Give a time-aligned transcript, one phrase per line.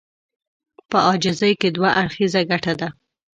[0.89, 2.89] په عاجزي کې دوه اړخيزه ګټه ده.